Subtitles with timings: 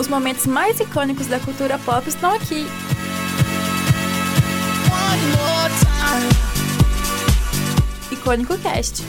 [0.00, 2.66] Os momentos mais icônicos da cultura pop estão aqui.
[8.10, 9.04] Icônico Cast.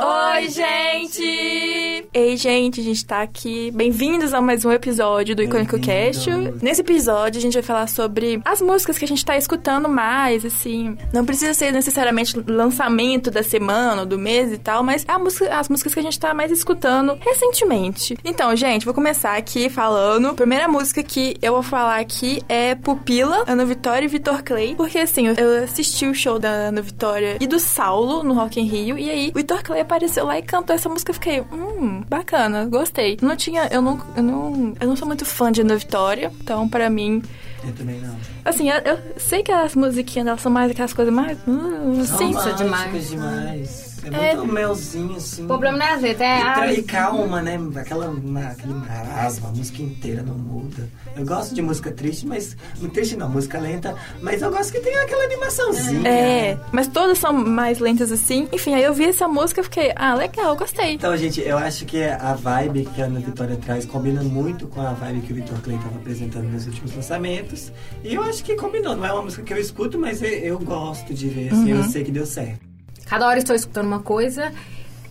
[0.00, 2.08] Oi, gente!
[2.14, 3.70] Ei, gente, a gente tá aqui.
[3.72, 6.30] Bem-vindos a mais um episódio do Icônico Cast.
[6.62, 10.44] Nesse episódio, a gente vai falar sobre as músicas que a gente tá escutando mais,
[10.44, 10.96] assim.
[11.12, 15.52] Não precisa ser necessariamente lançamento da semana ou do mês e tal, mas a música,
[15.54, 18.16] as músicas que a gente tá mais escutando recentemente.
[18.24, 20.28] Então, gente, vou começar aqui falando.
[20.28, 24.76] A primeira música que eu vou falar aqui é Pupila, Ana Vitória e Vitor Clay.
[24.76, 28.64] Porque, assim, eu assisti o show da Ana Vitória e do Saulo no Rock in
[28.64, 31.10] Rio, e aí o Vitor Clay apareceu lá e cantou essa música.
[31.10, 33.16] Eu fiquei, hum, bacana, gostei.
[33.22, 36.68] Não tinha, eu não, eu não, eu não sou muito fã de Ana Vitória, então
[36.68, 37.22] pra mim.
[37.64, 38.14] Eu também não.
[38.44, 41.36] Assim, eu, eu sei que as musiquinhas elas são mais aquelas coisas mais.
[41.48, 43.08] Hum, sim, São demais.
[43.10, 43.87] demais.
[44.04, 44.30] É.
[44.30, 45.44] É muito melzinho, assim.
[45.44, 46.72] O problema não é azeite, é a...
[46.72, 47.58] e calma, né?
[47.76, 50.88] Aquela, na- aquele marasmo, a música inteira não muda.
[51.16, 52.56] Eu gosto de música triste, mas.
[52.92, 56.08] Triste não, música lenta, mas eu gosto que tem aquela animaçãozinha.
[56.08, 58.48] É, mas todas são mais lentas assim.
[58.52, 60.92] Enfim, aí eu vi essa música e fiquei, ah, legal, gostei.
[60.94, 64.80] Então, gente, eu acho que a vibe que a Ana Vitória traz combina muito com
[64.80, 67.72] a vibe que o Vitor Clay estava apresentando nos últimos lançamentos.
[68.04, 68.96] E eu acho que combinou.
[68.96, 71.82] Não é uma música que eu escuto, mas eu, eu gosto de ver, assim, eu
[71.84, 72.67] sei que deu certo.
[73.08, 74.52] Cada hora estou escutando uma coisa.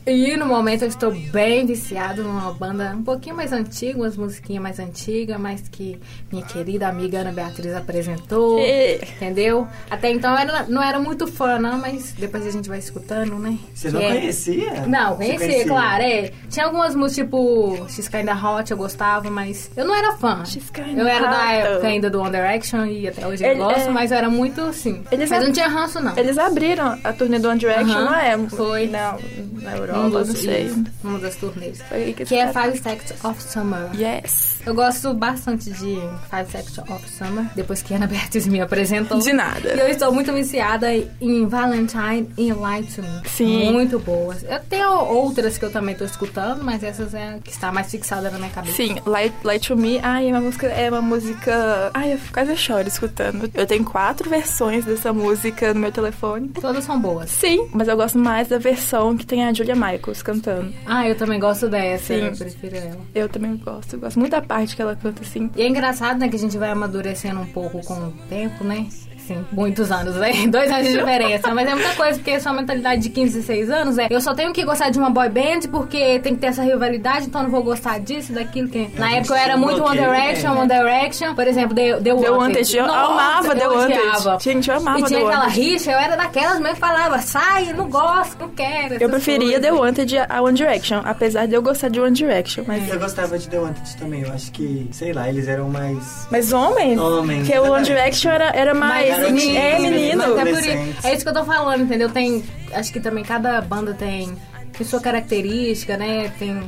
[0.09, 4.63] E no momento eu estou bem viciado numa banda um pouquinho mais antiga, umas musiquinhas
[4.63, 5.99] mais antigas, mas que
[6.31, 8.57] minha querida amiga Ana Beatriz apresentou.
[8.59, 8.95] É.
[9.17, 9.67] Entendeu?
[9.89, 13.37] Até então eu era, não era muito fã, não, mas depois a gente vai escutando,
[13.37, 13.57] né?
[13.75, 14.85] Você Que não é- conhecia?
[14.87, 16.31] Não, Você conhecia, claro, é.
[16.49, 20.45] Tinha algumas músicas, tipo, X Kinda Hot, eu gostava, mas eu não era fã.
[20.45, 23.59] X Kinda Eu era da época ainda do One Direction e até hoje eu Ele-
[23.59, 23.89] gosto, é.
[23.89, 25.03] mas eu era muito, assim.
[25.11, 26.17] Eles mas ab- não tinha ranço, não.
[26.17, 28.37] Eles abriram a turnê do One Direction, não é?
[28.49, 28.87] foi.
[28.87, 29.17] Não,
[29.61, 30.65] na Europa, Um não sei.
[30.65, 31.81] isso, uma das turnês.
[32.15, 33.89] Que Que é eles Five Seconds of Summer.
[33.93, 34.57] Yes.
[34.65, 35.95] Eu gosto bastante de
[36.29, 39.19] Five Seconds of Summer, depois que a Ana Beatriz me apresentou.
[39.19, 39.73] De nada.
[39.75, 40.87] E eu estou muito viciada
[41.21, 43.21] em Valentine e Light to Me.
[43.29, 43.71] Sim.
[43.71, 44.43] Muito boas.
[44.43, 47.89] Eu tenho outras que eu também estou escutando, mas essas é a que está mais
[47.89, 48.75] fixada na minha cabeça.
[48.75, 51.91] Sim, Light, Light to Me, ai, é uma música, é uma música.
[51.93, 53.49] Ai, eu quase choro escutando.
[53.53, 56.49] Eu tenho quatro versões dessa música no meu telefone.
[56.49, 57.29] Todas são boas.
[57.29, 60.73] Sim, mas eu gosto mais da versão que tem a Julia Michaels cantando.
[60.85, 62.13] Ah, eu também gosto dessa.
[62.13, 62.25] Sim.
[62.25, 62.99] Eu prefiro ela.
[63.13, 65.49] Eu também gosto, eu gosto muito da parte que ela canta assim.
[65.55, 68.87] E é engraçado, né, que a gente vai amadurecendo um pouco com o tempo, né?
[69.27, 70.31] Sim, muitos anos, né?
[70.47, 71.53] Dois anos de diferença.
[71.53, 74.53] Mas é muita coisa, porque sua mentalidade de 15, 16 anos é eu só tenho
[74.53, 77.51] que gostar de uma boy band porque tem que ter essa rivalidade, então eu não
[77.51, 78.89] vou gostar disso, daquilo que.
[78.97, 80.51] Na época eu era um muito One bloqueio, Direction?
[80.57, 81.35] One Direction.
[81.35, 82.31] Por exemplo, The, The The Wanted.
[82.31, 84.43] Wanted, eu Nossa, amava The eu Wanted.
[84.43, 85.59] Gente, eu amava E tinha The aquela Wanted.
[85.61, 88.95] rixa, eu era daquelas mesmo que falava, sai, não gosto, não quero.
[88.95, 89.79] Eu preferia The coisas.
[89.85, 92.89] Wanted a One Direction, apesar de eu gostar de One Direction, mas.
[92.89, 94.21] Eu gostava de The Wanted também.
[94.21, 96.27] Eu acho que, sei lá, eles eram mais.
[96.31, 96.97] Mas homens?
[96.99, 97.83] Homens, Porque o One.
[97.83, 99.16] Direction era, era mais.
[99.17, 100.23] Garotinho, é, menino.
[100.23, 102.09] É, por isso, é isso que eu tô falando, entendeu?
[102.09, 102.43] Tem.
[102.73, 104.35] Acho que também cada banda tem,
[104.77, 106.31] tem sua característica, né?
[106.37, 106.67] Tem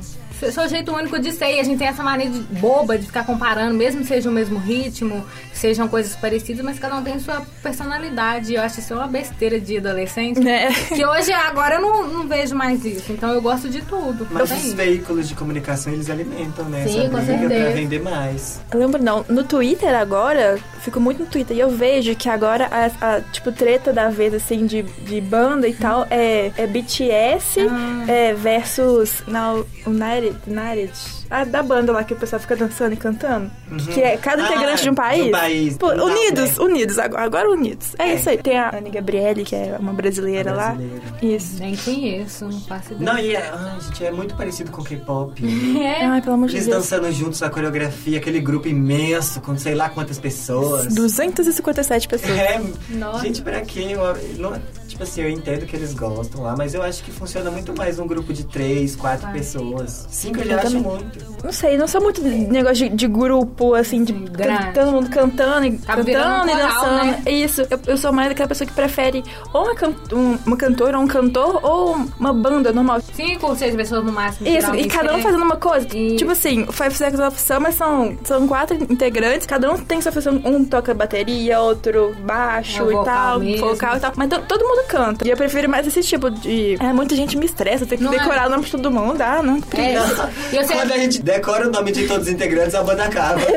[0.51, 1.55] seu, jeito único de ser.
[1.55, 4.31] E a gente tem essa mania de, boba de ficar comparando, mesmo que seja o
[4.33, 8.53] mesmo ritmo, sejam coisas parecidas, mas cada um tem sua personalidade.
[8.53, 10.39] Eu acho isso uma besteira de adolescente.
[10.39, 10.69] Né?
[10.89, 13.11] Que hoje, agora, eu não, não vejo mais isso.
[13.11, 14.27] Então eu gosto de tudo.
[14.31, 14.75] Mas os isso.
[14.75, 16.85] veículos de comunicação, eles alimentam, né?
[16.87, 17.71] Sim, essa com briga pra certeza.
[17.75, 18.61] vender mais.
[18.71, 22.67] Eu lembro não, no Twitter agora, fico muito no Twitter, e eu vejo que agora
[22.71, 27.59] a, a, tipo, treta da vez, assim, de, de banda e tal, é, é BTS
[27.69, 28.05] Ah.
[28.07, 30.91] é, versus Now, United, United,
[31.29, 33.49] a da banda lá que o pessoal fica dançando e cantando,
[33.93, 35.23] que é cada Ah, integrante de um país.
[35.23, 35.77] de um país.
[35.77, 36.63] Pô, Não, unidos, né?
[36.63, 37.93] unidos, agora, agora unidos.
[37.99, 38.15] É, É.
[38.15, 38.37] isso aí.
[38.37, 40.67] Tem a Anne Gabriele, que é uma brasileira, A lá.
[40.71, 41.01] brasileira.
[41.21, 41.59] Isso.
[41.59, 43.13] Nem conheço, não faço ideia.
[43.13, 45.41] Não, e é, ai, gente, é muito parecido com K-pop.
[45.79, 46.05] É.
[46.05, 46.77] Ai, pelo amor de Eles Deus.
[46.83, 50.87] dançando juntos a coreografia, aquele grupo imenso, com sei lá quantas pessoas.
[50.93, 52.31] 257 pessoas.
[52.37, 53.23] É, Nossa.
[53.25, 53.87] gente, pra quê?
[53.91, 54.01] Eu,
[54.37, 54.53] não,
[54.99, 57.99] tipo assim, eu entendo que eles gostam lá, mas eu acho que funciona muito mais
[57.99, 59.33] um grupo de três, quatro Vai.
[59.37, 60.05] pessoas.
[60.09, 61.39] Cinco eu Eu já acho muito.
[61.41, 64.73] Não sei, não sou muito de negócio de, de grupo, assim, de Grande.
[64.73, 67.05] todo mundo cantando e Tá cantando e coral, dançando.
[67.05, 67.21] né?
[67.25, 69.23] É Isso, eu, eu sou mais daquela pessoa que prefere
[69.53, 72.99] ou uma, can- um- uma cantora ou um cantor ou uma banda normal.
[73.13, 74.49] Cinco ou seis pessoas no máximo.
[74.49, 75.23] Isso, e cada um né?
[75.23, 75.87] fazendo uma coisa.
[75.95, 76.17] Isso.
[76.17, 80.11] Tipo assim, o Five Seconds of Summer são, são quatro integrantes, cada um tem sua
[80.11, 80.41] função.
[80.43, 83.65] Um toca bateria, outro baixo É e vocal tal, mesmo.
[83.69, 84.11] vocal e tal.
[84.17, 85.25] Mas to- todo mundo canta.
[85.27, 86.75] E eu prefiro mais esse tipo de.
[86.79, 88.17] É, muita gente me estressa, tem que Não é.
[88.17, 89.21] decorar o nome de todo mundo.
[89.21, 89.57] Ah, não.
[89.77, 93.39] É, eu Quando a gente decora o nome de todos os integrantes, a banda acaba.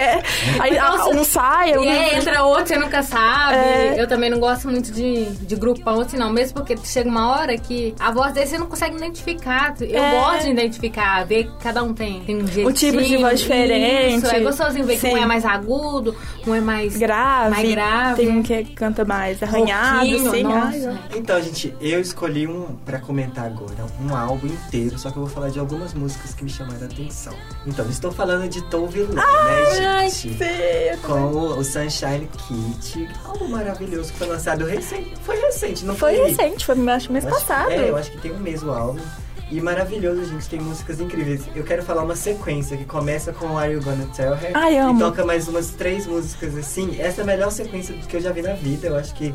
[0.00, 0.22] É.
[0.60, 1.84] Aí você- um sai, um.
[1.84, 3.54] E aí entra outro, você nunca sabe.
[3.56, 3.94] É.
[4.00, 6.30] Eu também não gosto muito de, de grupão assim, não.
[6.32, 9.74] Mesmo porque chega uma hora que a voz dele você não consegue identificar.
[9.80, 10.10] Eu É.
[10.12, 12.72] gosto de identificar, ver que cada um tem, tem um jeitinho.
[12.72, 14.24] tipo de voz diferente.
[14.24, 15.22] Isso, é gostosinho ver que um Sim.
[15.22, 16.14] é mais agudo,
[16.46, 17.50] um é mais grave.
[17.50, 18.16] Mais grave.
[18.24, 20.42] Tem um que canta mais arranhado, assim.
[20.42, 20.69] nossa.
[20.70, 25.22] Ai, Então, gente, eu escolhi um pra comentar agora, um álbum inteiro, só que eu
[25.24, 27.34] vou falar de algumas músicas que me chamaram a atenção.
[27.66, 30.34] Então, estou falando de Tove Lo, Ai, né, gente?
[30.34, 30.98] feio.
[30.98, 35.14] Com o Sunshine Kit, álbum maravilhoso que foi lançado recente.
[35.22, 36.16] Foi recente, não foi?
[36.16, 37.70] Foi recente, foi acho, mês Eu acho- passado.
[37.70, 39.00] É, eu acho que tem um o álbum.
[39.52, 41.42] E maravilhoso, gente, tem músicas incríveis.
[41.56, 44.52] Eu quero falar uma sequência que começa com Are You Gonna Tell Her?
[44.54, 46.96] Ai, E toca mais umas três músicas assim.
[47.00, 48.86] Essa é a melhor sequência que eu já vi na vida.
[48.86, 49.34] Eu acho que.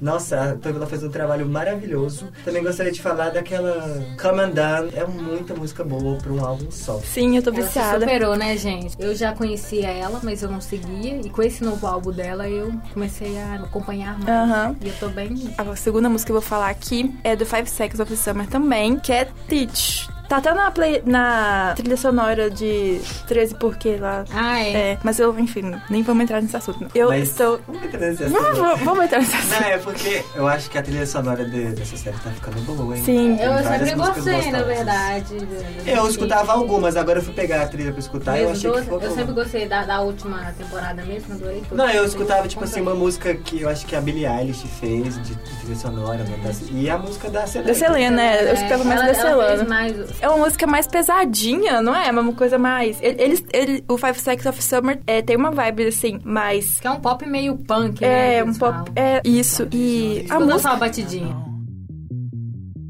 [0.00, 2.28] Nossa, a Tove fez um trabalho maravilhoso.
[2.44, 4.90] Também gostaria de falar daquela Come Undone.
[4.94, 6.98] É muita música boa pra um álbum só.
[7.00, 8.00] Sim, eu tô Ela se viciada.
[8.00, 8.96] superou, né, gente?
[8.98, 11.20] Eu já conhecia ela, mas eu não seguia.
[11.20, 14.28] E com esse novo álbum dela, eu comecei a acompanhar mais.
[14.28, 14.76] Aham.
[14.82, 15.54] E eu tô bem.
[15.58, 18.98] A segunda música que eu vou falar aqui é do Five Seconds of Summer também,
[18.98, 20.08] que é Teach.
[20.30, 24.24] Tá até na, play, na trilha sonora de 13 Porquê lá.
[24.32, 24.72] Ah, é.
[24.92, 26.82] É, mas eu, enfim, nem vamos entrar nesse assunto.
[26.82, 26.88] não.
[26.94, 27.60] Eu Mas- estou.
[27.66, 28.40] Vamos entrar nesse assunto.
[28.40, 29.60] vamos, vamos entrar nesse assunto.
[29.60, 32.96] Não, é porque eu acho que a trilha sonora de- dessa série tá ficando boa,
[32.96, 33.02] hein?
[33.04, 33.36] Sim.
[33.36, 35.36] Tem Eu sempre gostei, na verdade.
[35.84, 38.76] Eu escutava algumas, agora eu fui pegar a trilha pra escutar e eu achei que
[38.76, 41.76] duas, ficou eu sempre gostei da, da última temporada mesmo, adorei tudo.
[41.76, 45.14] Não, eu escutava, tipo assim, uma música que eu acho que a Billie Eilish fez,
[45.24, 47.68] de, de trilha sonora, né, das- e a música da Selena.
[47.72, 48.48] Da Selena, né?
[48.48, 49.68] Eu escutava mais ela, da ela fez Selena.
[49.68, 50.19] mais...
[50.20, 52.08] É uma música mais pesadinha, não é?
[52.08, 52.98] É uma coisa mais.
[53.00, 56.78] Eles, ele, o Five Seconds of Summer é, tem uma vibe assim, mais.
[56.78, 58.44] Que é um pop meio punk, É, né?
[58.44, 58.58] que um pop.
[58.72, 58.84] falam.
[58.96, 59.66] É isso.
[59.72, 60.70] E a Escuta só música.
[60.70, 61.36] a batidinha.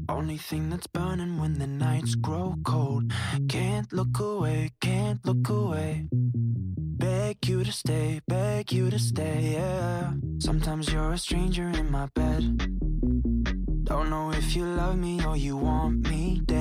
[0.09, 3.05] Only thing that's burning when the nights grow cold.
[3.47, 6.05] Can't look away, can't look away.
[6.99, 10.13] Beg you to stay, beg you to stay, yeah.
[10.39, 12.43] Sometimes you're a stranger in my bed.
[13.85, 16.60] Don't know if you love me or you want me dead.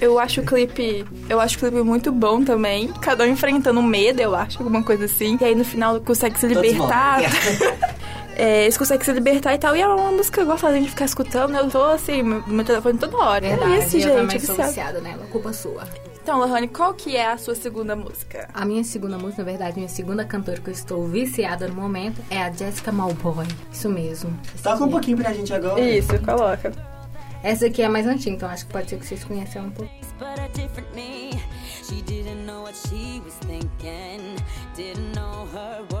[0.00, 1.04] Eu acho o clipe.
[1.28, 2.88] Eu acho o clipe muito bom também.
[2.94, 5.36] Cada um enfrentando um medo, eu acho, alguma coisa assim.
[5.40, 7.20] E aí no final consegue se libertar.
[8.36, 9.76] É, eles conseguem se libertar e tal.
[9.76, 11.54] E é uma música gostosa de ficar escutando.
[11.54, 13.46] Eu tô assim, meu, telefone toda hora.
[13.46, 14.14] Verdade, é isso, eu gente.
[14.14, 15.86] também sou viciada nela, culpa sua.
[16.22, 18.48] Então, Lohane, qual que é a sua segunda música?
[18.52, 22.22] A minha segunda música, na verdade, minha segunda cantora que eu estou viciada no momento
[22.30, 23.46] é a Jessica Malboy.
[23.72, 24.38] Isso mesmo.
[24.62, 25.80] Toca um pouquinho pra gente agora.
[25.80, 26.72] Isso, coloca.
[27.42, 29.90] Essa aqui é mais antiga, então acho que pode ser que vocês conheçam um pouco.
[30.18, 31.30] but a different me.
[31.82, 34.36] She didn't know what she was thinking,
[34.76, 35.99] didn't know her world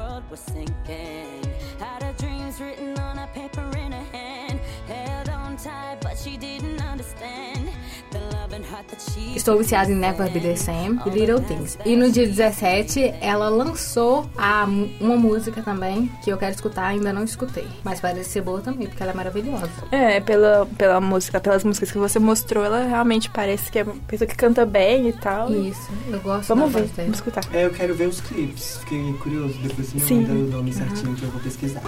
[9.34, 11.78] Estou viciada em Never Be The Same e Little Things.
[11.84, 14.66] E no dia 17, ela lançou a,
[15.00, 17.66] uma música também que eu quero escutar, ainda não escutei.
[17.84, 19.70] Mas parece ser boa também, porque ela é maravilhosa.
[19.90, 23.94] É, pela, pela música, pelas músicas que você mostrou, ela realmente parece que é uma
[24.06, 25.52] pessoa que canta bem e tal.
[25.52, 27.44] Isso, eu gosto Vamos ver, vamos escutar.
[27.52, 28.78] É, eu quero ver os clipes.
[28.78, 29.54] Fiquei curioso.
[29.62, 31.82] Depois você me manda o nome certinho que eu vou pesquisar.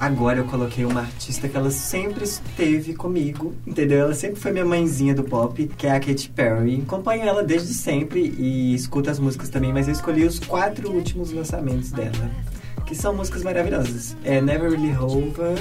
[0.00, 3.98] Agora eu coloquei uma artista que ela sempre esteve comigo, entendeu?
[3.98, 6.82] Ela sempre foi minha mãezinha do pop, que é a Katy Perry.
[6.86, 11.30] Acompanho ela desde sempre e escuto as músicas também, mas eu escolhi os quatro últimos
[11.32, 12.30] lançamentos dela,
[12.86, 14.16] que são músicas maravilhosas.
[14.24, 15.58] É Never Really Over,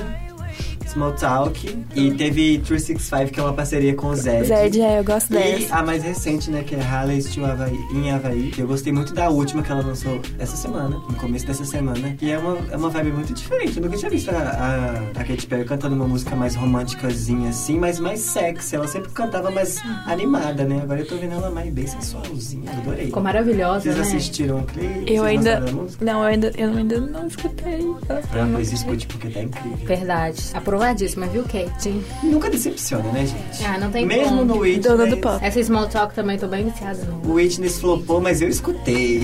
[0.91, 4.45] Small Talk e teve 365, que é uma parceria com o Zed.
[4.47, 5.75] Zed, é, eu gosto E dessa.
[5.75, 8.51] a mais recente, né, que é Halley to Havaí, em Havaí.
[8.57, 12.15] Eu gostei muito da última que ela lançou essa semana, no começo dessa semana.
[12.21, 13.77] E é uma, é uma vibe muito diferente.
[13.77, 17.77] Eu nunca tinha visto a, a, a Katy Perry cantando uma música mais românticazinha assim,
[17.77, 18.75] mas mais sexy.
[18.75, 20.79] Ela sempre cantava mais animada, né?
[20.83, 22.71] Agora eu tô vendo ela mais bem sensualzinha.
[22.71, 23.05] Adorei.
[23.07, 24.01] Ficou maravilhosa, Vocês né?
[24.01, 24.87] assistiram o clipe?
[25.13, 25.49] Eu Vocês ainda.
[25.51, 26.05] gostaram da música?
[26.05, 27.95] Não, eu ainda, eu ainda não escutei.
[28.09, 29.77] Ah, pois escute, porque tá incrível.
[29.85, 30.41] Verdade.
[30.79, 32.01] Aprovadíssima, viu, Kate?
[32.23, 33.65] Nunca decepciona, né, gente?
[33.65, 34.45] Ah, não tem Mesmo como.
[34.45, 35.45] no Witness, Dona do pop.
[35.45, 39.23] Essa Small Talk também tô bem viciada o Witness flopou, mas eu escutei.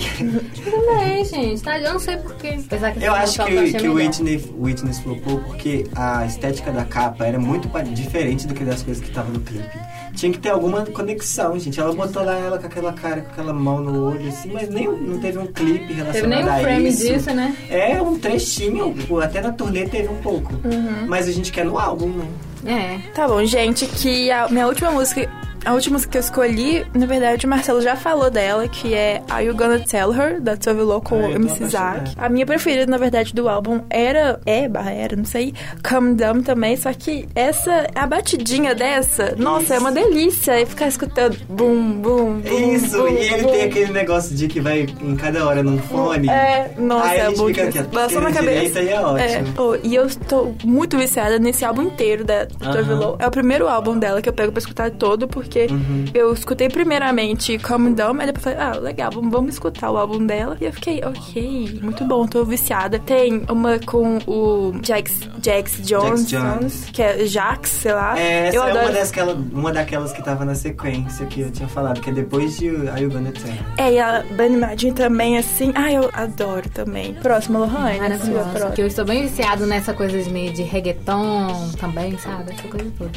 [0.64, 1.64] Também, gente.
[1.64, 1.80] Tá?
[1.80, 2.60] Eu não sei porquê.
[2.66, 3.94] Apesar que Eu acho que, eu que o.
[3.94, 8.84] Whitney, o Witness flopou porque a estética da capa era muito diferente do que das
[8.84, 9.80] coisas que estavam no clipe.
[10.16, 11.80] Tinha que ter alguma conexão, gente.
[11.80, 14.88] Ela botou lá ela com aquela cara, com aquela mão no olho, assim, mas nem,
[14.88, 17.08] não teve um clipe Teve relacionado nem um a frame isso.
[17.08, 17.56] disso, né?
[17.70, 20.54] É, um trechinho, até na turnê teve um pouco.
[20.64, 21.06] Uhum.
[21.08, 22.28] Mas a gente quer no álbum, né?
[22.66, 23.12] É.
[23.14, 25.30] Tá bom, gente, que a minha última música
[25.66, 29.44] A última que eu escolhi, na verdade, o Marcelo já falou dela, que é Are
[29.46, 32.12] You Gonna Tell Her, da Tove Lo com Ah, MC Zack.
[32.18, 35.56] A minha preferida, na verdade, do álbum era, é, barra era, não sei,
[35.88, 40.62] Come Down também, só que essa, a batidinha dessa, nossa, é uma delícia.
[40.62, 42.74] E ficar escutando bum, bum, bum.
[42.76, 43.52] Isso, bum, e ele bum.
[43.52, 46.30] tem aquele negócio de que vai em cada hora num fone.
[46.30, 48.52] É, nossa, Aí a é gente muito fica aqui, Passou na cabeça.
[48.54, 49.54] direita, aí é ótimo.
[49.58, 53.00] Oh, e eu tô muito viciada nesse álbum inteiro da Tove Aham.
[53.00, 53.16] Lo.
[53.18, 56.06] É o primeiro álbum dela que eu pego pra escutar todo, porque Uhum.
[56.14, 60.26] eu escutei primeiramente Calm Down, mas depois falei, ah, legal, vamos, vamos escutar o álbum
[60.26, 60.58] dela.
[60.60, 63.00] E eu fiquei, ok, muito bom, tô viciada.
[63.00, 66.86] Tem uma com o Jax, Jax Jones, Jones.
[66.92, 68.18] que é Jax, sei lá.
[68.20, 68.86] É, essa eu é adoro.
[68.86, 72.58] uma, daquela, uma daquelas que tava na sequência que eu tinha falado, que é depois
[72.58, 73.54] de Are You Gonna Tell?
[73.78, 75.72] É, e a Bunny Madden também, assim.
[75.76, 77.14] Ah, eu adoro também.
[77.16, 77.98] Próxima, Lohane.
[77.98, 78.50] sua Maravilhosa.
[78.50, 78.72] próxima.
[78.72, 82.52] Que eu estou bem viciado nessa coisa de meio de reggaeton também, sabe?
[82.52, 83.12] Essa coisa toda.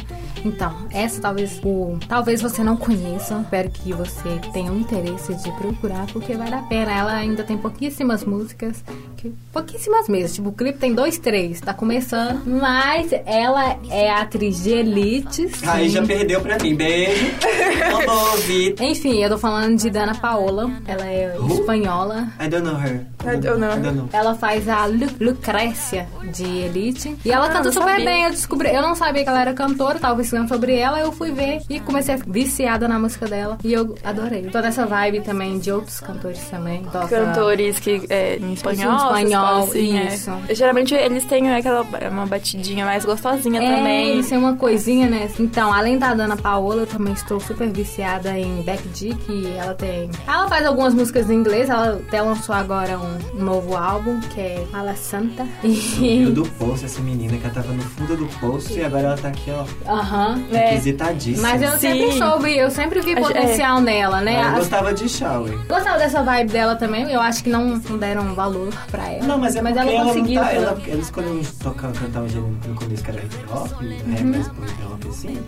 [0.45, 1.97] Então, essa talvez o.
[2.07, 3.39] Talvez você não conheça.
[3.41, 6.91] Espero que você tenha um interesse de procurar, porque vale a pena.
[6.91, 8.83] Ela ainda tem pouquíssimas músicas.
[9.19, 10.35] Que- pouquíssimas mesmo.
[10.35, 11.59] Tipo, o clipe tem dois, três.
[11.61, 12.41] Tá começando.
[12.45, 15.49] Mas ela é atriz de elite.
[15.49, 15.67] sim.
[15.67, 16.75] Aí já perdeu pra mim.
[16.75, 17.25] Beijo.
[17.91, 18.75] Não vou ouvir.
[18.79, 20.69] Enfim, eu tô falando de Dana Paola.
[20.87, 21.53] Ela é Who?
[21.59, 22.27] espanhola.
[22.39, 23.05] I don't know her.
[23.25, 23.71] I don't know.
[23.71, 24.09] I don't know.
[24.13, 27.15] Ela faz a Lu Lucrécia de Elite.
[27.25, 28.05] E ela Ah, canta super sabia.
[28.05, 28.23] bem.
[28.25, 28.69] Eu descobri.
[28.73, 30.99] Eu não sabia que ela era cantora, tava pesquisando sobre ela.
[30.99, 33.57] Eu fui ver e comecei a ficar viciada na música dela.
[33.63, 34.43] E eu adorei.
[34.49, 36.83] Tô nessa vibe também de outros cantores também.
[36.83, 39.08] Toca- Cantores que é em espanhol.
[39.17, 40.03] Espanhol, assim, é.
[40.07, 40.31] isso.
[40.51, 44.19] Geralmente eles têm aquela uma batidinha mais gostosinha É, também.
[44.19, 45.29] isso é uma coisinha, né?
[45.39, 50.09] Então, além da Dana Paola, eu também estou super viciada em Beck que ela tem.
[50.27, 54.63] Ela faz algumas músicas em inglês, ela até lançou agora um, novo álbum, que é
[54.71, 55.45] Mala Santa.
[55.61, 56.31] Subiu E.
[56.31, 59.27] do poço essa menina que ela tava no fundo do poço e agora ela tá
[59.29, 60.43] aqui, ó, Aham.
[60.51, 60.69] É.
[60.71, 61.47] requisitadíssima.
[61.49, 62.17] Mas eu sempre Sim.
[62.19, 64.35] soube, eu sempre vi Acho- potencial nela, né?
[64.35, 65.57] Ela As- gostava de shower.
[65.67, 69.25] Gostava dessa vibe dela também, eu acho que não, não deram valor pra ela.
[69.25, 70.35] Não, mas é porque ela ela, conseguiu.
[70.35, 70.55] não tá, né?
[70.57, 74.47] ela, ela escolheu tocar, cantar um gênero no começo que era hip hop, rap, mais
[74.47, 75.43] pro hip hop assim.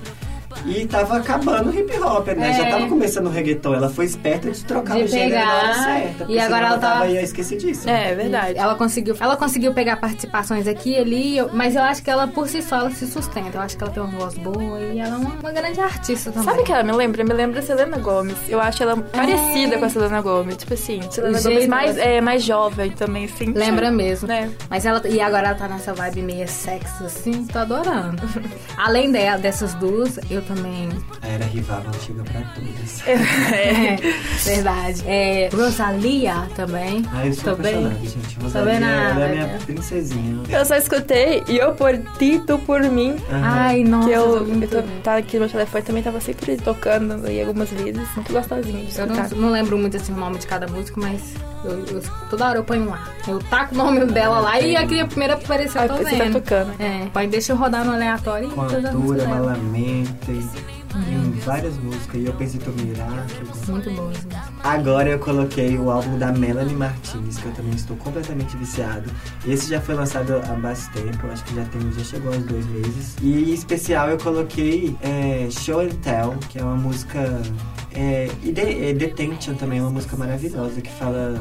[0.66, 2.50] E tava acabando o hip hop, né?
[2.52, 2.54] É.
[2.54, 3.74] Já tava começando o reggaeton.
[3.74, 6.26] Ela foi esperta de trocar De o gênero na hora pegar, certa.
[6.32, 7.92] e agora ela tava tava- aí esquecidíssima.
[7.92, 8.58] É, verdade.
[8.60, 12.48] Ela conseguiu, ela conseguiu pegar participações aqui e ali, mas eu acho que ela por
[12.48, 13.58] si só ela se sustenta.
[13.58, 16.32] Eu acho que ela tem uma voz boa e ela é uma, uma grande artista
[16.32, 16.48] também.
[16.50, 17.24] Sabe o que ela me lembra?
[17.24, 18.38] Me lembra a Selena Gomes.
[18.48, 20.58] Eu acho ela parecida com a Selena Gomes.
[20.58, 23.52] Tipo assim, Selena O Gomes mais, é, mais jovem também, assim.
[23.54, 24.32] Lembra mesmo.
[24.32, 24.50] É.
[24.70, 28.22] Mas ela e agora ela tá nessa vibe meio sexy assim, tô adorando.
[28.78, 30.90] Além dela, dessas duas, eu também
[31.22, 33.02] A era rival antiga pra todas.
[33.52, 33.96] É,
[34.44, 35.04] verdade.
[35.06, 37.04] É, Rosalia também.
[37.14, 37.74] Ah, eu sou Também.
[37.86, 38.36] apaixonado, gente.
[38.38, 40.44] Tô Rosalia, vendo ela é minha princesinha.
[40.50, 43.16] Eu só escutei e eu por ti, tu por mim.
[43.30, 43.42] Aham.
[43.44, 44.08] Ai, nossa.
[44.08, 47.42] que eu, muito eu tô, tá aqui no meu telefone também tava sempre tocando em
[47.42, 48.02] algumas vezes.
[48.16, 49.36] Muito gostosinho de Eu não, escutar.
[49.40, 52.64] não lembro muito assim o nome de cada músico, mas eu, eu- toda hora eu
[52.64, 53.08] ponho lá.
[53.28, 56.04] Eu taco o nome dela lá e aqui a primeira que apareceu eu tô você
[56.18, 56.34] tá vendo.
[56.42, 56.72] tocando.
[56.82, 59.28] É, põe, deixa eu rodar no aleatório e dela.
[59.28, 61.21] malamente, Uhum.
[61.44, 62.22] Várias músicas.
[62.22, 63.72] E eu pensei eu gosto.
[63.72, 64.26] Muito boas.
[64.26, 64.44] né?
[64.64, 69.10] Agora eu coloquei o álbum da Melanie Martinez, que eu também estou completamente viciado.
[69.48, 72.66] Esse já foi lançado há bastante tempo, acho que já, tem, já chegou aos dois
[72.68, 73.16] meses.
[73.22, 77.42] E em especial eu coloquei é, Show and Tell, que é uma música.
[77.94, 81.40] É, e The, é, Detention também é uma música maravilhosa que fala.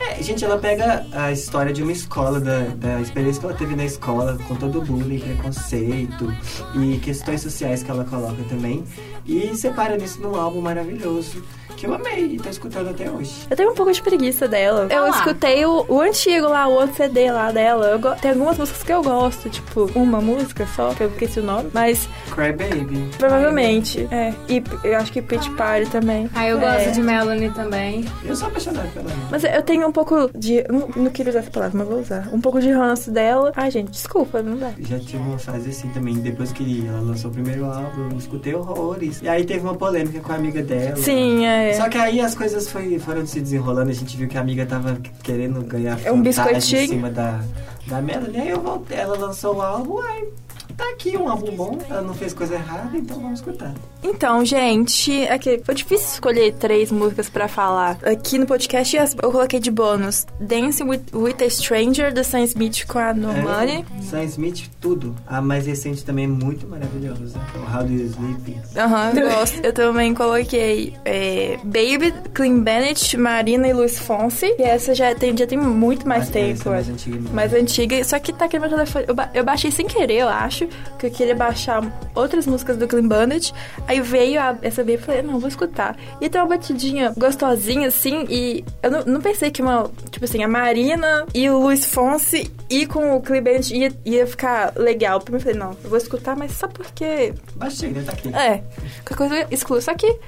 [0.00, 3.74] É, gente, ela pega a história de uma escola, da, da experiência que ela teve
[3.74, 6.32] na escola, com todo o bullying, preconceito
[6.74, 8.84] e questões sociais que ela coloca também.
[9.28, 11.42] E separa nisso num álbum maravilhoso,
[11.76, 13.30] que eu amei e tô escutando até hoje.
[13.50, 14.88] Eu tenho um pouco de preguiça dela.
[14.90, 15.10] Eu lá.
[15.10, 17.86] escutei o, o antigo lá, o outro CD lá dela.
[17.88, 21.40] Eu go- tem algumas músicas que eu gosto, tipo, uma música só, que eu esqueci
[21.40, 23.10] o nome, mas Cry Baby.
[23.18, 24.08] provavelmente.
[24.10, 24.32] É.
[24.48, 26.28] E eu acho que Pitch Party também.
[26.34, 26.60] Ah, eu É.
[26.60, 28.04] gosto de Melanie também.
[28.24, 29.20] Eu sou apaixonado pela ela.
[29.30, 30.64] Mas eu tenho um pouco de.
[30.70, 32.28] Não, não queria usar essa palavra, mas vou usar.
[32.32, 33.52] Um pouco de ranço dela.
[33.54, 34.72] Ai, gente, desculpa, não dá.
[34.80, 38.54] Já tive uma fase assim também, depois que ela lançou o primeiro álbum, eu escutei
[38.54, 39.17] horrores.
[39.22, 40.96] E aí teve uma polêmica com a amiga dela.
[40.96, 41.74] Sim, é.
[41.74, 44.64] Só que aí as coisas foi, foram se desenrolando, a gente viu que a amiga
[44.64, 46.82] tava querendo ganhar É um biscoitinho.
[46.82, 47.40] em cima da,
[47.86, 48.40] da Melanie.
[48.40, 50.28] Aí eu voltei, ela lançou o álbum, aí
[50.78, 53.74] tá aqui um álbum bom, ela não fez coisa errada, então vamos escutar.
[54.02, 57.98] Então, gente, aqui, foi difícil escolher três músicas pra falar.
[58.04, 62.42] Aqui no podcast as- eu coloquei de bônus Dance with, with a Stranger, do Sam
[62.44, 63.84] Smith com a Normani.
[63.98, 65.14] É, Sam Smith, tudo.
[65.26, 67.38] A mais recente também é muito maravilhosa.
[67.56, 68.56] O How Do You Sleep.
[68.76, 69.60] Aham, eu gosto.
[69.64, 74.54] Eu também coloquei é, Baby, Clean Bennett, Marina e Luiz Fonsi.
[74.58, 76.68] E essa já tem, já tem muito mais tempo.
[76.68, 78.04] é mais antiga mais antiga.
[78.04, 79.04] Só que tá aqui no meu telefone.
[79.08, 80.67] Eu, ba- eu baixei sem querer, eu acho.
[80.98, 81.82] Que eu queria baixar
[82.14, 83.52] outras músicas do Clean Bandit.
[83.86, 85.96] Aí veio a, essa B e falei, não, vou escutar.
[86.20, 90.42] E tem uma batidinha gostosinha, assim, e eu não, não pensei que uma, tipo assim,
[90.42, 95.20] a Marina e o Luiz Fonse e com o Clibent ia, ia ficar legal.
[95.20, 97.32] Primeiro eu falei, não, eu vou escutar, mas só porque.
[97.54, 98.02] Baixei, né?
[98.02, 98.28] Tá aqui.
[98.28, 98.62] É,
[99.04, 99.80] qualquer coisa eu excluo.
[99.80, 100.18] Só que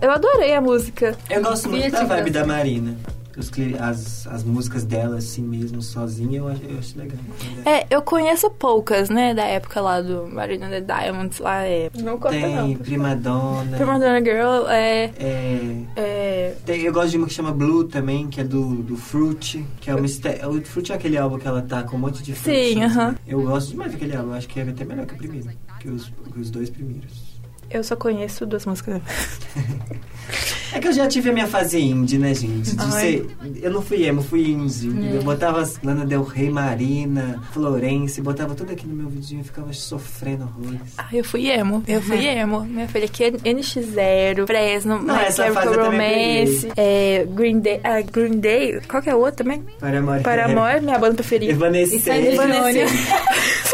[0.00, 1.16] eu, adorei a música.
[1.28, 2.96] Eu gosto muito da vibe da Marina.
[3.38, 7.18] Os as, as músicas dela, assim mesmo, sozinha, eu, acho- eu acho legal.
[7.66, 11.90] É, eu conheço poucas, né, da época lá do Marina the Diamonds, lá é.
[11.98, 12.74] Não conta, Tem não.
[12.76, 13.76] Prima Donna.
[13.76, 15.10] Prima Donna Girl é.
[15.18, 18.96] É, é tem- eu gosto de uma que chama Blue também, que é do, do
[18.96, 20.48] Fruit, que é o mistério.
[20.48, 22.58] O Fruit é aquele álbum que ela tá com um monte de frutos.
[22.60, 22.98] Sim, assim.
[22.98, 23.14] aham.
[23.26, 26.10] Eu gosto demais daquele álbum, acho que é até melhor que o primeiro, que os,
[26.32, 27.38] que os dois primeiros.
[27.68, 29.02] eu só conheço duas músicas.
[30.72, 32.74] É que eu já tive a minha fase indie, né, gente?
[32.76, 32.90] De Ai.
[33.00, 33.26] ser.
[33.62, 34.90] Eu não fui emo, fui indie.
[35.12, 35.16] É.
[35.16, 39.44] Eu botava as Lana Del Rey, Marina, Florence, botava tudo aqui no meu vidinho e
[39.44, 40.80] ficava sofrendo horrores.
[40.98, 41.82] Ah, eu fui emo.
[41.86, 42.60] Eu fui emo.
[42.64, 47.26] Minha filha aqui é NX0, Fresno, Não, My essa Chemical fase eu também Romance, é,
[47.30, 47.80] Green Day.
[47.84, 48.80] Ah, Green Day.
[48.88, 49.64] Qual que é o outro também?
[49.78, 50.20] Para amor.
[50.20, 51.52] Para Amor, minha banda preferida.
[51.52, 51.96] Evanescente.
[52.00, 52.92] Isso é Evanescente.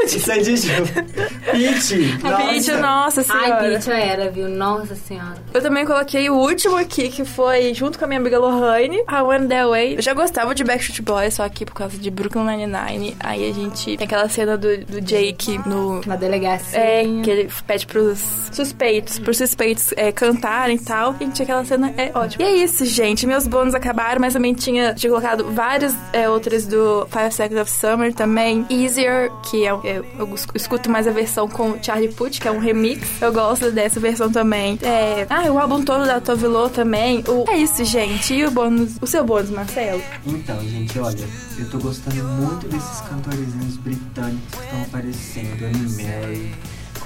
[0.05, 0.73] Isso é de Ju.
[1.53, 1.97] Pitty.
[2.53, 3.57] Vídeo, nossa senhora.
[3.61, 4.49] Ai, bitch, eu era, viu?
[4.49, 5.37] Nossa senhora.
[5.53, 9.23] Eu também coloquei o último aqui, que foi junto com a minha amiga Lohane, a
[9.23, 9.97] One That Way.
[9.97, 13.17] Eu já gostava de Backstreet Boys, só que por causa de Brooklyn Nine-Nine.
[13.21, 16.01] Aí a gente tem aquela cena do, do Jake no...
[16.07, 16.79] Na delegacia.
[16.79, 18.21] É, que ele pede pros
[18.53, 21.17] suspeitos, pros suspeitos é, cantarem e tal.
[21.19, 22.45] Gente, aquela cena é ótima.
[22.45, 23.27] E é isso, gente.
[23.27, 27.71] Meus bônus acabaram, mas também tinha, tinha colocado várias é, outras do Five Seconds of
[27.71, 28.67] Summer também.
[28.69, 32.59] Easier, que é, é- eu escuto mais a versão com Charlie Puth, que é um
[32.59, 33.23] remix.
[33.23, 34.79] Eu gosto dessa versão também.
[34.83, 37.23] É, ah, o álbum todo da Tove Lo também.
[37.29, 38.35] O, é isso, gente.
[38.35, 40.03] E o bônus, o seu bônus, Marcelo?
[40.27, 41.25] Então, gente, olha,
[41.59, 45.65] eu tô gostando muito desses cantorezinhos britânicos que estão aparecendo.
[45.65, 46.55] Annie Mary.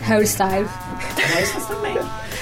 [0.00, 0.70] Harry Styles.
[1.68, 1.96] Também.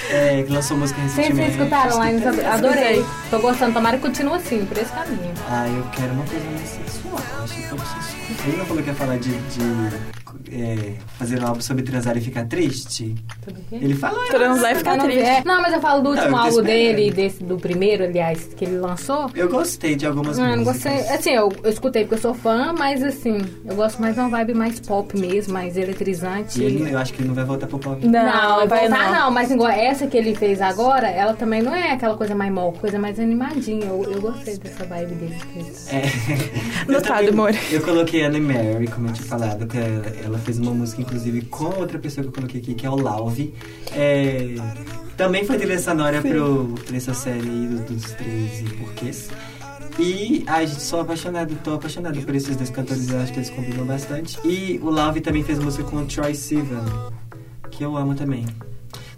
[0.09, 1.51] É, que lançou música Vocês recentemente.
[1.51, 2.11] escutaram lá?
[2.11, 2.45] Escutei.
[2.45, 3.05] Adorei.
[3.29, 3.73] Tô gostando.
[3.73, 5.33] Tomara que continue assim, por esse caminho.
[5.49, 7.19] Ah, eu quero uma coisa mais sexual.
[7.43, 8.47] Achei tão sensual.
[8.47, 10.14] Ele não falou que ia falar de, de
[10.51, 13.15] é, fazer um álbum sobre transar e ficar triste?
[13.43, 13.83] Tudo bem?
[13.83, 14.23] Ele falou.
[14.27, 15.23] Transar e ficar não, triste.
[15.23, 18.53] é, não, mas eu falo do Não, último tô álbum dele, desse, do primeiro, aliás,
[18.55, 19.29] que ele lançou.
[19.35, 20.93] Eu gostei de algumas Ah, não músicas.
[20.93, 21.15] gostei.
[21.15, 24.29] Assim, eu, eu escutei porque eu sou fã, mas assim, eu gosto mais de uma
[24.29, 26.61] vibe mais pop mesmo, mais eletrizante.
[26.61, 28.05] E ele, eu acho que ele não vai voltar pro pop.
[28.05, 29.19] Não, vai voltar não.
[29.25, 29.31] não.
[29.31, 32.73] mas igual essa que ele fez agora, ela também não é aquela coisa mais mol,
[32.73, 33.85] coisa mais animadinha.
[33.85, 35.35] Eu, eu gostei dessa vibe dele.
[35.91, 36.91] É.
[36.91, 37.51] Notado, amor.
[37.71, 41.41] eu coloquei Anne Mary, como eu tinha falado, que ela, ela fez uma música, inclusive,
[41.43, 43.53] com outra pessoa que eu coloquei aqui, que é o Lauve.
[43.93, 44.55] É,
[45.15, 49.29] também foi trilha sonora pro, pra essa série dos, dos três porquês.
[49.97, 53.49] E, ai, gente, sou apaixonado, tô apaixonado por esses dois cantores, eu acho que eles
[53.49, 54.37] combinam bastante.
[54.43, 56.83] E o Lauve também fez música com o Troy Sivan,
[57.71, 58.45] que eu amo também.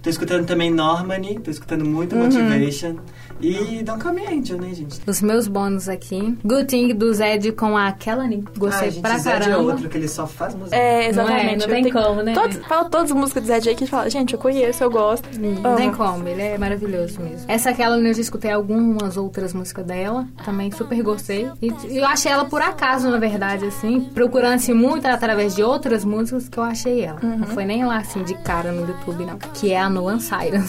[0.08, 2.24] Tô escutando também Normani, tô escutando muito Uhum.
[2.24, 2.96] Motivation.
[3.41, 5.00] E Me Angel, né, gente?
[5.06, 6.36] Os meus bônus aqui.
[6.43, 8.43] Good Thing do Zed com a Kelly.
[8.58, 9.63] Gostei Ai, gente, pra Zed é caramba.
[9.74, 10.76] outro que ele só faz música.
[10.76, 11.43] É, exatamente.
[11.43, 11.56] Não é?
[11.58, 12.34] Não tem tenho- como, né?
[12.34, 15.28] Todos, fala todas as músicas do Zé J que fala, gente, eu conheço, eu gosto.
[15.38, 17.46] Não tem como, ele é maravilhoso mesmo.
[17.48, 21.48] Essa Kelly eu já escutei algumas outras músicas dela, também super gostei.
[21.62, 26.04] E eu achei ela por acaso, na verdade, assim, procurando assim, muito através de outras
[26.04, 27.20] músicas que eu achei ela.
[27.22, 27.38] Uhum.
[27.39, 29.38] Não foi nem lá assim de cara no YouTube, não.
[29.54, 30.63] Que é a Noan.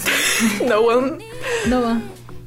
[0.67, 1.19] No one.
[1.67, 2.03] Noan.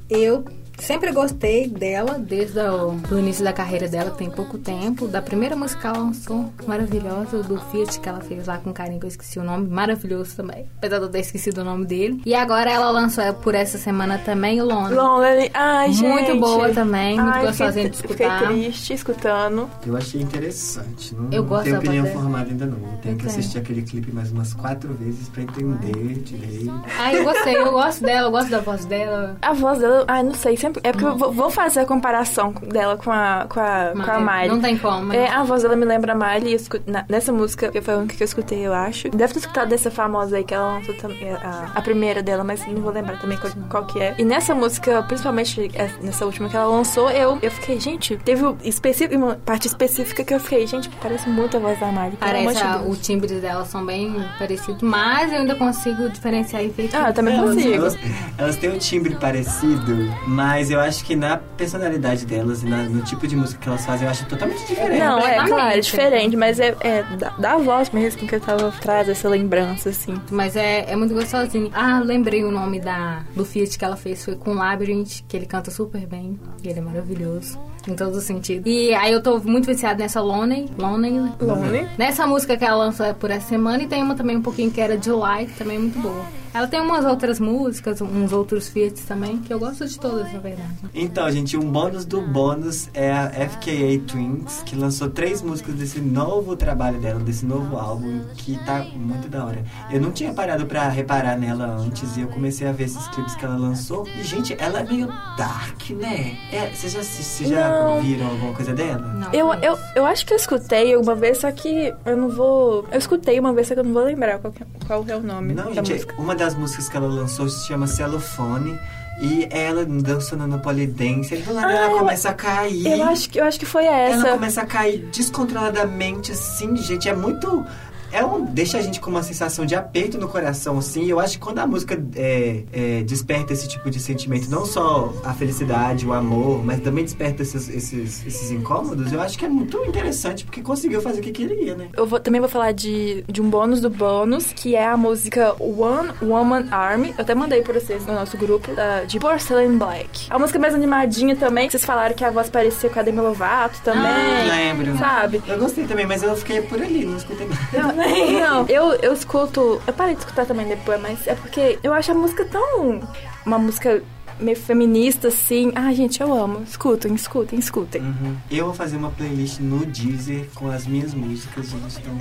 [0.09, 0.45] Eu
[0.81, 5.07] sempre gostei dela, desde o do início da carreira dela, que tem pouco tempo.
[5.07, 8.99] Da primeira música que ela lançou, maravilhosa, do Fiat que ela fez lá com carinho,
[8.99, 10.67] que eu esqueci o nome, maravilhoso também.
[10.77, 12.21] Apesar de eu ter esquecido o nome dele.
[12.25, 14.95] E agora ela lançou é, por essa semana também o Lonely.
[14.95, 15.51] Lonely.
[15.53, 16.07] Ai, gente.
[16.07, 18.39] Muito boa também, muito Ai, gostosinha de escutar.
[18.39, 19.69] Fiquei triste escutando.
[19.85, 21.13] Eu achei interessante.
[21.15, 22.19] Não, Eu não gosto tenho opinião dela.
[22.21, 22.77] formada ainda não.
[22.77, 23.39] Eu tenho que tenho.
[23.39, 26.81] assistir aquele clipe mais umas quatro vezes pra entender direito.
[26.99, 29.37] Ai, eu gostei, eu gosto dela, eu gosto da voz dela.
[29.41, 30.70] A voz dela, ai, não sei, sempre.
[30.83, 34.47] É porque eu vou, fazer a comparação dela com a, com a, com a Miley.
[34.49, 35.05] Não tem como.
[35.07, 35.17] né?
[35.25, 36.51] É, a voz dela me lembra a Miley.
[36.53, 39.09] eu escu- na- nessa música, que foi a única que eu escutei, eu acho.
[39.09, 42.65] Deve ter escutado dessa famosa aí, que ela lançou também, a, a primeira dela, mas
[42.67, 44.15] não vou lembrar também qual, qual que é.
[44.17, 48.45] E nessa música, principalmente é, nessa última que ela lançou, eu, eu fiquei, gente, teve
[48.45, 52.11] um específico, uma parte específica que eu fiquei, gente, parece muito a voz da amor
[52.19, 56.95] Parece, a- o timbre delas são bem parecidos, mas eu ainda consigo diferenciar efeitos.
[56.95, 57.73] Ah, eu também Elas, consigo.
[57.75, 57.97] elas,
[58.37, 63.01] elas têm um timbre parecido, mas eu acho que na personalidade delas e na- no
[63.01, 64.99] tipo de música que elas fazem, eu acho totalmente diferente.
[64.99, 68.71] Não, é claro, é diferente, mas é, é da, da voz mesmo que eu tava
[68.81, 70.13] traz essa lembrança, assim.
[70.29, 71.71] Mas é, é muito gostosinho.
[71.73, 74.23] Ah, lembrei o nome da, do feat que ela fez.
[74.25, 76.39] Foi com Labyrinth, que ele canta super bem.
[76.63, 77.57] E ele é maravilhoso.
[77.87, 78.63] Em todos os sentidos.
[78.71, 80.69] E aí eu tô muito viciada nessa Lonely.
[80.77, 81.31] Lonely.
[81.41, 81.87] Lonely.
[81.97, 83.81] Nessa música que ela lançou por essa semana.
[83.81, 86.23] E tem uma também um pouquinho que era July, que também é muito boa.
[86.53, 90.39] Ela tem umas outras músicas, uns outros feats também, que eu gosto de todas, na
[90.39, 90.69] verdade.
[90.93, 96.01] Então, gente, um bônus do bônus é a FKA Twins, que lançou três músicas desse
[96.01, 99.63] novo trabalho dela, desse novo álbum, que tá muito da hora.
[99.89, 103.35] Eu não tinha parado pra reparar nela antes e eu comecei a ver esses clipes
[103.35, 104.05] que ela lançou.
[104.19, 106.37] E, gente, ela é meio dark, né?
[106.51, 108.01] É, vocês já, vocês já Não.
[108.01, 108.99] viram alguma coisa dela?
[108.99, 112.85] Não, Eu, eu, eu acho que eu escutei uma vez, só que eu não vou.
[112.91, 115.21] Eu escutei uma vez, só que eu não vou lembrar qual, que- qual é o
[115.21, 116.15] nome Não, da gente, música.
[116.21, 118.77] uma das músicas que ela lançou se chama Celofone.
[119.19, 121.35] E ela dançando no polidense.
[121.35, 122.87] E do nada Ah, ela eu- começa a cair.
[122.87, 124.27] Eu acho que, eu acho que foi essa.
[124.27, 127.07] Ela começa a cair descontroladamente, assim, gente.
[127.07, 127.63] É muito.
[128.11, 131.05] É um, deixa a gente com uma sensação de aperto no coração, assim.
[131.05, 135.13] Eu acho que quando a música é, é, desperta esse tipo de sentimento, não só
[135.23, 139.49] a felicidade, o amor, mas também desperta esses, esses, esses incômodos, eu acho que é
[139.49, 141.87] muito interessante, porque conseguiu fazer o que queria, né?
[141.95, 145.55] Eu vou- também vou falar de, de um bônus do bônus, que é a música
[145.59, 147.09] One Woman Army.
[147.17, 150.27] Eu até mandei pra vocês no nosso grupo, da- de Porcelain Black.
[150.29, 151.69] A música mais animadinha também.
[151.69, 154.01] Vocês falaram que a voz parecia com a Demi Lovato também.
[154.47, 154.97] lembro.
[154.97, 155.41] Sabe?
[155.47, 157.61] Eu gostei também, mas eu fiquei por ali, não escutei nada.
[157.95, 158.00] Não,
[158.69, 159.81] eu, eu escuto.
[159.85, 163.01] Eu parei de escutar também depois, mas é porque eu acho a música tão.
[163.45, 164.01] Uma música
[164.39, 165.71] meio feminista, assim.
[165.75, 166.63] Ai, gente, eu amo.
[166.63, 168.01] Escutem, escutem, escutem.
[168.01, 168.35] Uhum.
[168.49, 171.99] Eu vou fazer uma playlist no Deezer com as minhas músicas, gente.
[171.99, 172.17] Então,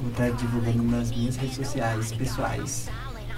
[0.00, 2.88] vou estar divulgando nas minhas redes sociais pessoais.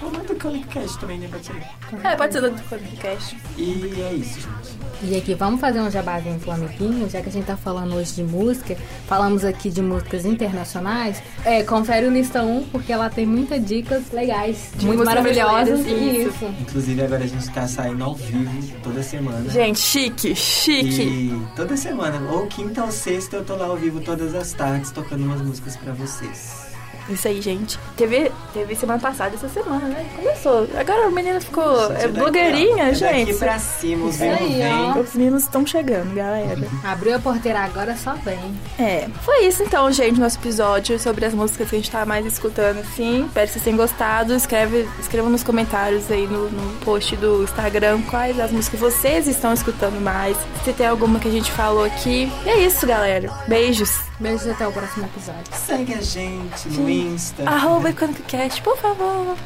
[0.02, 1.28] Ou no do Conic Cast também, né?
[1.30, 2.06] Pode ser.
[2.06, 3.36] É, pode ser do podcast.
[3.56, 4.82] E é isso, gente.
[5.04, 8.14] E aqui, vamos fazer um jabazinho pro amiguinho, já que a gente tá falando hoje
[8.14, 8.76] de música.
[9.08, 11.20] Falamos aqui de músicas internacionais.
[11.44, 15.80] É, confere o Lista 1, porque ela tem muitas dicas legais, De muito maravilhosas.
[15.80, 16.44] brasileiras, Isso.
[16.60, 19.50] Inclusive, agora a gente tá saindo ao vivo toda semana.
[19.50, 21.02] Gente, chique, chique.
[21.02, 24.92] E toda semana, ou quinta ou sexta, eu tô lá ao vivo todas as tardes
[24.92, 26.71] tocando umas músicas pra vocês.
[27.08, 27.78] Isso aí, gente.
[27.96, 30.06] Teve, teve semana passada, essa semana, né?
[30.16, 30.68] Começou.
[30.78, 31.88] Agora a menina ficou.
[31.88, 33.26] Gente, É blogueirinha, é gente.
[33.26, 35.00] Daqui pra cima, os ó.
[35.00, 36.60] Os meninos estão chegando, galera.
[36.84, 38.38] Abriu a porteira agora, só vem.
[38.78, 42.24] É, foi isso então, gente, nosso episódio sobre as músicas que a gente tá mais
[42.26, 43.24] escutando, assim.
[43.26, 44.34] Espero que vocês tenham gostado.
[44.34, 49.52] Escreve, escrevam nos comentários aí no, no post do Instagram quais as músicas vocês estão
[49.52, 50.36] escutando mais.
[50.64, 52.30] Se tem alguma que a gente falou aqui.
[52.44, 53.30] E é isso, galera.
[53.46, 53.90] Beijos.
[54.20, 55.42] Beijos até o próximo episódio.
[55.52, 57.48] Segue a gente Insta.
[57.48, 59.36] Arroba EconômicoCast, por favor.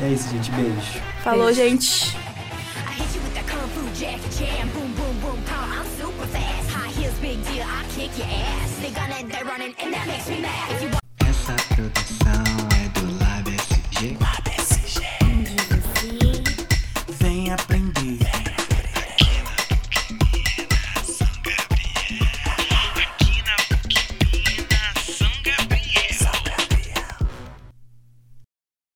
[0.00, 0.50] É isso, gente.
[0.50, 1.02] Beijo.
[1.22, 1.60] Falou, Beijo.
[1.62, 2.16] gente.
[2.86, 3.46] I hit you with that